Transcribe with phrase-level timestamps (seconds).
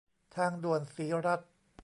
[0.35, 1.41] ทางด่วนศรีรัช